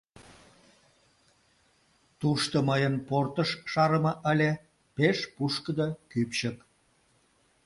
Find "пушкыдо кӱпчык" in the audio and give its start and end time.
5.35-6.57